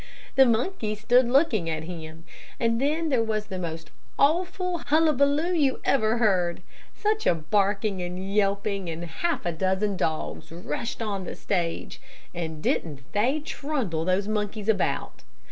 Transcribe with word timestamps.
"The 0.33 0.47
monkeys 0.47 1.01
stood 1.01 1.27
looking 1.29 1.69
at 1.69 1.83
him, 1.83 2.25
and 2.59 2.81
then 2.81 3.09
there 3.09 3.23
was 3.23 3.45
the 3.45 3.59
most 3.59 3.91
awful 4.17 4.79
hullabaloo 4.79 5.53
you 5.53 5.79
ever 5.85 6.17
heard. 6.17 6.63
Such 6.95 7.27
a 7.27 7.35
barking 7.35 8.01
and 8.01 8.33
yelping, 8.33 8.89
and 8.89 9.05
half 9.05 9.45
a 9.45 9.51
dozen 9.51 9.95
dogs 9.97 10.51
rushed 10.51 11.03
on 11.03 11.25
the 11.25 11.35
stage, 11.35 12.01
and 12.33 12.63
didn't 12.63 13.01
they 13.13 13.41
trundle 13.41 14.03
those 14.03 14.27
monkeys 14.27 14.67
about. 14.69 15.21